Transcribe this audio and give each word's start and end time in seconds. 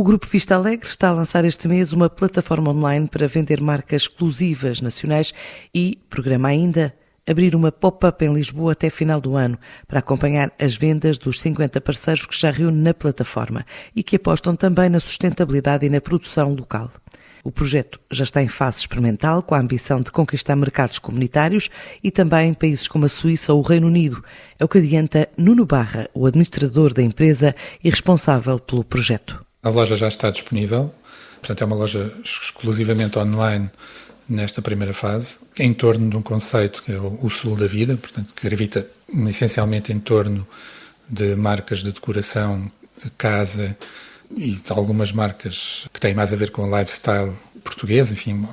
O 0.00 0.02
Grupo 0.02 0.26
Vista 0.26 0.54
Alegre 0.54 0.88
está 0.88 1.10
a 1.10 1.12
lançar 1.12 1.44
este 1.44 1.68
mês 1.68 1.92
uma 1.92 2.08
plataforma 2.08 2.70
online 2.70 3.06
para 3.06 3.26
vender 3.26 3.60
marcas 3.60 4.04
exclusivas 4.04 4.80
nacionais 4.80 5.34
e 5.74 5.98
programa 6.08 6.48
ainda 6.48 6.94
abrir 7.28 7.54
uma 7.54 7.70
pop-up 7.70 8.24
em 8.24 8.32
Lisboa 8.32 8.72
até 8.72 8.88
final 8.88 9.20
do 9.20 9.36
ano 9.36 9.58
para 9.86 9.98
acompanhar 9.98 10.50
as 10.58 10.74
vendas 10.74 11.18
dos 11.18 11.38
50 11.42 11.82
parceiros 11.82 12.24
que 12.24 12.34
já 12.34 12.50
reúne 12.50 12.80
na 12.80 12.94
plataforma 12.94 13.66
e 13.94 14.02
que 14.02 14.16
apostam 14.16 14.56
também 14.56 14.88
na 14.88 15.00
sustentabilidade 15.00 15.84
e 15.84 15.90
na 15.90 16.00
produção 16.00 16.54
local. 16.54 16.90
O 17.44 17.52
projeto 17.52 18.00
já 18.10 18.24
está 18.24 18.42
em 18.42 18.48
fase 18.48 18.78
experimental, 18.78 19.42
com 19.42 19.54
a 19.54 19.60
ambição 19.60 20.00
de 20.00 20.10
conquistar 20.10 20.56
mercados 20.56 20.98
comunitários 20.98 21.68
e 22.02 22.10
também 22.10 22.54
países 22.54 22.88
como 22.88 23.04
a 23.04 23.08
Suíça 23.10 23.52
ou 23.52 23.58
o 23.58 23.68
Reino 23.68 23.88
Unido. 23.88 24.24
É 24.58 24.64
o 24.64 24.68
que 24.68 24.78
adianta 24.78 25.28
Nuno 25.36 25.66
Barra, 25.66 26.08
o 26.14 26.24
administrador 26.24 26.94
da 26.94 27.02
empresa 27.02 27.54
e 27.84 27.90
responsável 27.90 28.58
pelo 28.58 28.82
projeto. 28.82 29.49
A 29.62 29.68
loja 29.68 29.94
já 29.94 30.08
está 30.08 30.30
disponível, 30.30 30.90
portanto, 31.38 31.60
é 31.60 31.66
uma 31.66 31.76
loja 31.76 32.10
exclusivamente 32.24 33.18
online 33.18 33.70
nesta 34.26 34.62
primeira 34.62 34.94
fase, 34.94 35.38
em 35.58 35.74
torno 35.74 36.08
de 36.08 36.16
um 36.16 36.22
conceito 36.22 36.82
que 36.82 36.92
é 36.92 36.98
o 36.98 37.28
Sul 37.28 37.56
da 37.56 37.66
Vida, 37.66 37.94
portanto, 37.94 38.32
que 38.34 38.48
gravita 38.48 38.86
essencialmente 39.28 39.92
em 39.92 40.00
torno 40.00 40.46
de 41.06 41.34
marcas 41.36 41.82
de 41.82 41.92
decoração, 41.92 42.72
casa 43.18 43.76
e 44.34 44.52
de 44.52 44.72
algumas 44.72 45.12
marcas 45.12 45.86
que 45.92 46.00
têm 46.00 46.14
mais 46.14 46.32
a 46.32 46.36
ver 46.36 46.50
com 46.52 46.62
o 46.62 46.78
lifestyle 46.78 47.32
português, 47.62 48.10
enfim, 48.10 48.48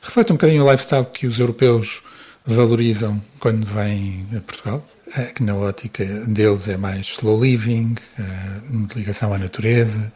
reflete 0.00 0.32
um 0.32 0.36
bocadinho 0.36 0.64
o 0.64 0.70
lifestyle 0.70 1.04
que 1.04 1.26
os 1.26 1.38
europeus 1.38 2.02
valorizam 2.44 3.20
quando 3.38 3.64
vêm 3.66 4.26
a 4.36 4.40
Portugal, 4.40 4.86
é 5.16 5.26
que 5.26 5.42
na 5.42 5.54
ótica 5.54 6.04
deles 6.04 6.68
é 6.68 6.76
mais 6.76 7.06
slow 7.06 7.42
living, 7.42 7.94
é, 8.18 8.94
ligação 8.96 9.32
à 9.32 9.38
natureza, 9.38 10.12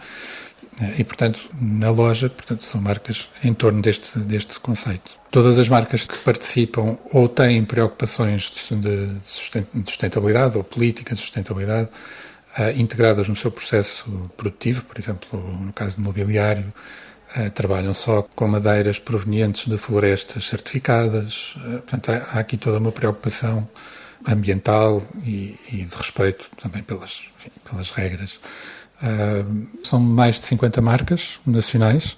é, 0.80 1.00
e, 1.00 1.04
portanto, 1.04 1.40
na 1.60 1.90
loja, 1.90 2.28
portanto, 2.28 2.64
são 2.64 2.80
marcas 2.80 3.28
em 3.42 3.54
torno 3.54 3.80
deste, 3.80 4.18
deste 4.18 4.58
conceito. 4.58 5.12
Todas 5.30 5.58
as 5.58 5.68
marcas 5.68 6.06
que 6.06 6.18
participam 6.18 6.98
ou 7.12 7.28
têm 7.28 7.64
preocupações 7.64 8.52
de 8.70 9.08
sustentabilidade 9.84 10.56
ou 10.56 10.64
políticas 10.64 11.18
de 11.18 11.24
sustentabilidade 11.24 11.88
integradas 12.76 13.26
no 13.26 13.34
seu 13.34 13.50
processo 13.50 14.30
produtivo, 14.36 14.82
por 14.82 14.96
exemplo, 14.96 15.58
no 15.60 15.72
caso 15.72 15.96
de 15.96 16.02
mobiliário, 16.02 16.72
trabalham 17.54 17.92
só 17.92 18.22
com 18.22 18.46
madeiras 18.46 18.98
provenientes 18.98 19.66
de 19.66 19.76
florestas 19.76 20.48
certificadas. 20.48 21.54
Uh, 21.56 21.70
portanto, 21.82 22.10
há, 22.10 22.38
aqui 22.38 22.56
toda 22.56 22.78
uma 22.78 22.92
preocupação 22.92 23.68
ambiental 24.26 25.02
e, 25.24 25.54
e 25.72 25.84
de 25.84 25.96
respeito 25.96 26.46
também 26.62 26.82
pelas, 26.82 27.24
enfim, 27.38 27.50
pelas 27.68 27.90
regras. 27.90 28.40
são 29.84 30.00
mais 30.00 30.36
de 30.36 30.46
50 30.46 30.80
marcas 30.80 31.38
nacionais 31.46 32.16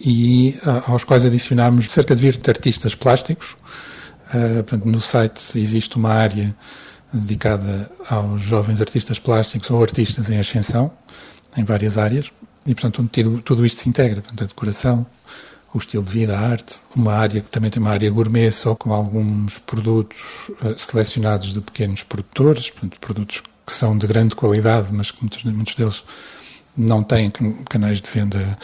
e 0.00 0.56
aos 0.86 1.04
quais 1.04 1.26
adicionamos 1.26 1.86
cerca 1.86 2.14
de 2.16 2.22
20 2.22 2.48
artistas 2.48 2.94
plásticos. 2.94 3.54
portanto, 4.66 4.86
no 4.86 4.98
site 4.98 5.58
existe 5.58 5.96
uma 5.96 6.10
área 6.10 6.56
dedicada 7.12 7.90
aos 8.08 8.42
jovens 8.42 8.80
artistas 8.80 9.18
plásticos 9.18 9.70
ou 9.70 9.82
artistas 9.82 10.30
em 10.30 10.38
ascensão, 10.38 10.92
em 11.56 11.64
várias 11.64 11.98
áreas, 11.98 12.30
e 12.66 12.74
portanto 12.74 13.08
tudo, 13.10 13.40
tudo 13.42 13.66
isto 13.66 13.80
se 13.80 13.88
integra, 13.88 14.20
portanto, 14.20 14.42
a 14.42 14.46
decoração, 14.46 15.06
o 15.72 15.78
estilo 15.78 16.02
de 16.02 16.12
vida, 16.12 16.36
a 16.36 16.40
arte, 16.40 16.76
uma 16.96 17.14
área 17.14 17.40
que 17.40 17.48
também 17.48 17.70
tem 17.70 17.80
uma 17.80 17.90
área 17.90 18.10
gourmet 18.10 18.50
só 18.50 18.74
com 18.74 18.92
alguns 18.92 19.58
produtos 19.58 20.50
uh, 20.62 20.76
selecionados 20.76 21.52
de 21.52 21.60
pequenos 21.60 22.02
produtores, 22.02 22.70
portanto, 22.70 22.98
produtos 23.00 23.42
que 23.66 23.72
são 23.72 23.96
de 23.96 24.06
grande 24.06 24.34
qualidade, 24.34 24.88
mas 24.92 25.10
que 25.10 25.18
muitos, 25.20 25.44
muitos 25.44 25.74
deles 25.76 26.04
não 26.76 27.02
têm 27.02 27.30
canais 27.68 28.00
de 28.00 28.10
venda 28.10 28.58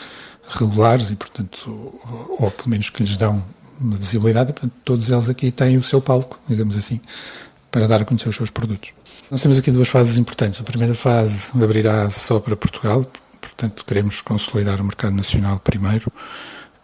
regulares 0.48 1.10
e, 1.10 1.16
portanto, 1.16 1.69
ou, 1.69 2.47
ou 2.47 2.50
pelo 2.50 2.70
menos 2.70 2.91
que 2.91 3.03
lhes 3.03 3.16
dão 3.16 3.42
uma 3.81 3.97
visibilidade, 3.97 4.53
portanto, 4.53 4.72
todos 4.84 5.10
eles 5.10 5.28
aqui 5.28 5.50
têm 5.50 5.77
o 5.77 5.83
seu 5.83 6.00
palco, 6.00 6.41
digamos 6.48 6.76
assim, 6.76 7.00
para 7.70 7.87
dar 7.87 8.03
a 8.03 8.04
conhecer 8.04 8.28
os 8.28 8.37
seus 8.37 8.50
produtos. 8.50 8.91
Nós 9.31 9.43
temos 9.43 9.59
aqui 9.59 9.70
duas 9.70 9.88
fases 9.88 10.16
importantes. 10.16 10.60
A 10.60 10.65
primeira 10.65 10.94
fase 10.94 11.50
abrirá 11.60 12.09
só 12.10 12.38
para 12.38 12.56
Portugal, 12.56 13.04
portanto 13.56 13.84
queremos 13.87 14.21
consolidar 14.21 14.81
o 14.81 14.84
mercado 14.84 15.17
nacional 15.17 15.59
primeiro 15.59 16.12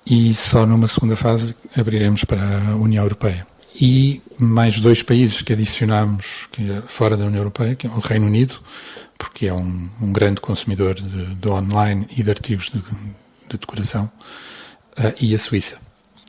e 0.07 0.33
só 0.33 0.65
numa 0.65 0.89
segunda 0.89 1.15
fase 1.15 1.55
abriremos 1.77 2.25
para 2.25 2.43
a 2.43 2.77
União 2.77 3.05
Europeia. 3.05 3.47
E 3.81 4.21
mais 4.39 4.81
dois 4.81 5.03
países 5.03 5.41
que 5.43 5.53
adicionamos 5.53 6.49
é 6.59 6.83
fora 6.87 7.17
da 7.17 7.25
União 7.25 7.41
Europeia, 7.41 7.75
que 7.75 7.87
é 7.87 7.91
o 7.91 8.01
Reino 8.01 8.27
Unido, 8.27 8.61
porque 9.17 9.47
é 9.47 9.53
um, 9.53 9.89
um 10.01 10.13
grande 10.13 10.41
consumidor 10.41 10.95
de, 10.95 11.35
de, 11.35 11.49
online 11.49 12.07
e 12.17 12.23
de 12.23 12.31
artigos 12.31 12.71
de, 12.71 12.81
de 13.49 13.59
decoração, 13.59 14.11
uh, 14.99 15.15
e 15.21 15.35
a 15.35 15.39
Suíça 15.39 15.79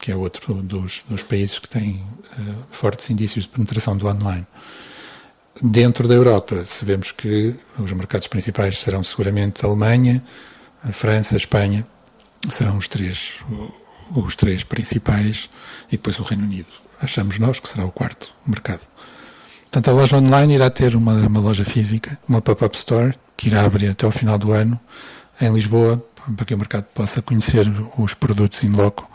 que 0.04 0.12
é 0.12 0.16
outro 0.18 0.56
dos, 0.56 1.02
dos 1.10 1.24
países 1.24 1.58
que 1.60 1.70
tem 1.70 2.04
uh, 2.38 2.56
fortes 2.72 3.10
indícios 3.10 3.46
de 3.46 3.52
penetração 3.52 3.96
do 3.96 4.06
online. 4.06 4.46
Dentro 5.62 6.08
da 6.08 6.16
Europa, 6.16 6.66
sabemos 6.66 7.12
que 7.12 7.56
os 7.78 7.92
mercados 7.92 8.28
principais 8.28 8.80
serão 8.80 9.04
seguramente 9.04 9.64
a 9.64 9.70
Alemanha, 9.70 10.24
a 10.84 10.92
França, 10.92 11.36
a 11.36 11.38
Espanha, 11.38 11.86
serão 12.50 12.78
os 12.78 12.88
três, 12.88 13.36
os 14.16 14.36
três 14.36 14.64
principais, 14.64 15.50
e 15.90 15.92
depois 15.92 16.20
o 16.20 16.24
Reino 16.24 16.44
Unido. 16.44 16.68
Achamos 17.00 17.38
nós 17.38 17.60
que 17.60 17.70
será 17.70 17.86
o 17.86 17.92
quarto 17.92 18.34
mercado. 18.46 18.82
Portanto, 19.64 19.90
a 19.90 19.94
loja 19.94 20.18
online 20.18 20.56
irá 20.56 20.70
ter 20.70 20.96
uma, 20.96 21.14
uma 21.28 21.40
loja 21.40 21.64
física, 21.64 22.18
uma 22.28 22.42
pop-up 22.42 22.76
store, 22.76 23.14
que 23.38 23.48
irá 23.48 23.64
abrir 23.64 23.90
até 23.90 24.06
ao 24.06 24.12
final 24.12 24.38
do 24.38 24.52
ano, 24.52 24.80
em 25.40 25.54
Lisboa, 25.54 26.04
para 26.36 26.46
que 26.46 26.54
o 26.54 26.58
mercado 26.58 26.86
possa 26.94 27.22
conhecer 27.22 27.72
os 27.98 28.14
produtos 28.14 28.64
in 28.64 28.72
loco. 28.72 29.10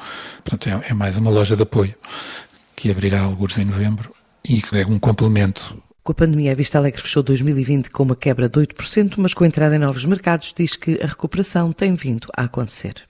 Portanto, 0.45 0.69
é, 0.69 0.91
é 0.91 0.95
mais 0.95 1.17
uma 1.17 1.31
loja 1.31 1.57
de 1.57 1.63
apoio 1.63 1.95
que 2.77 2.91
abrirá 2.91 3.23
alguns 3.23 3.57
em 3.59 3.65
novembro 3.65 4.15
e 4.49 4.63
que 4.63 4.79
é 4.79 4.87
um 4.87 4.99
complemento 4.99 5.83
com 6.09 6.13
a 6.13 6.15
pandemia, 6.15 6.53
a 6.53 6.55
Vista 6.55 6.79
Alegre 6.79 7.03
fechou 7.03 7.23
2020 7.23 7.91
com 7.91 8.03
uma 8.03 8.17
quebra 8.17 8.49
de 8.49 8.59
8%, 8.59 9.17
mas 9.19 9.35
com 9.35 9.45
a 9.45 9.47
entrada 9.47 9.77
em 9.77 9.79
novos 9.79 10.07
mercados 10.07 10.55
diz 10.57 10.75
que 10.75 10.99
a 11.03 11.07
recuperação 11.07 11.71
tem 11.71 11.93
vindo 11.93 12.29
a 12.35 12.45
acontecer. 12.45 13.08